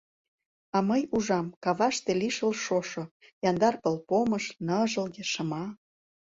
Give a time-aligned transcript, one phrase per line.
[0.75, 3.03] А мый ужам: каваште— лишыл шошо,
[3.49, 5.65] Яндар пылпомыш— ныжылге, шыма.